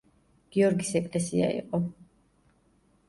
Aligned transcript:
გიორგის 0.55 0.89
ეკლესია 1.01 1.51
იყო. 1.61 1.83